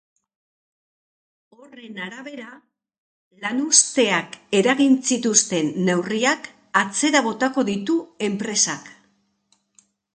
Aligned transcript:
Horren 1.57 1.99
arabera, 2.05 2.47
lanuzteak 3.45 4.39
eragin 4.63 4.99
zituzten 5.11 5.73
neurriak 5.91 6.53
atzera 6.85 7.25
botako 7.31 7.69
ditu 7.73 8.03
enpresak. 8.31 8.95